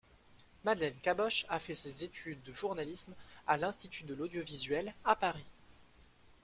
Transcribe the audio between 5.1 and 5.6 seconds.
Paris.